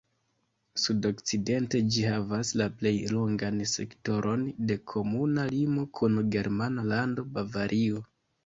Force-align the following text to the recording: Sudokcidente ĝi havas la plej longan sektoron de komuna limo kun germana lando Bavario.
Sudokcidente 0.83 1.81
ĝi 1.95 2.05
havas 2.13 2.53
la 2.61 2.67
plej 2.79 2.93
longan 3.17 3.61
sektoron 3.73 4.49
de 4.71 4.79
komuna 4.95 5.47
limo 5.53 5.87
kun 6.01 6.19
germana 6.39 6.91
lando 6.95 7.29
Bavario. 7.39 8.05